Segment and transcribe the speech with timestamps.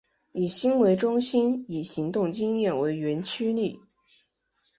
[0.31, 3.79] 以心为中心以行动经验为原驱力。